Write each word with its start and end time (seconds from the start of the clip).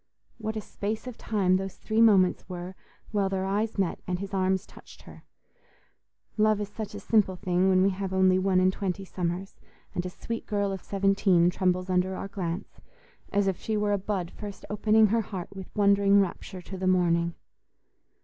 What 0.39 0.55
a 0.55 0.61
space 0.61 1.05
of 1.05 1.15
time 1.15 1.57
those 1.57 1.75
three 1.75 2.01
moments 2.01 2.49
were 2.49 2.73
while 3.11 3.29
their 3.29 3.45
eyes 3.45 3.77
met 3.77 3.99
and 4.07 4.17
his 4.17 4.33
arms 4.33 4.65
touched 4.65 5.03
her! 5.03 5.25
Love 6.37 6.59
is 6.59 6.69
such 6.69 6.95
a 6.95 6.99
simple 6.99 7.35
thing 7.35 7.69
when 7.69 7.83
we 7.83 7.91
have 7.91 8.11
only 8.11 8.39
one 8.39 8.59
and 8.59 8.73
twenty 8.73 9.05
summers 9.05 9.59
and 9.93 10.03
a 10.03 10.09
sweet 10.09 10.47
girl 10.47 10.71
of 10.71 10.81
seventeen 10.81 11.51
trembles 11.51 11.87
under 11.87 12.15
our 12.15 12.29
glance, 12.29 12.81
as 13.31 13.45
if 13.45 13.57
she 13.61 13.77
were 13.77 13.93
a 13.93 13.99
bud 13.99 14.31
first 14.31 14.65
opening 14.71 15.05
her 15.05 15.21
heart 15.21 15.55
with 15.55 15.69
wondering 15.75 16.19
rapture 16.19 16.63
to 16.63 16.79
the 16.79 16.87
morning. 16.87 17.35